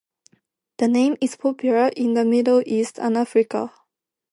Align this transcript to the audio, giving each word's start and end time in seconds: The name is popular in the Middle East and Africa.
The 0.77 0.87
name 0.87 1.15
is 1.21 1.35
popular 1.35 1.89
in 1.89 2.15
the 2.15 2.25
Middle 2.25 2.63
East 2.65 2.97
and 2.97 3.15
Africa. 3.15 3.71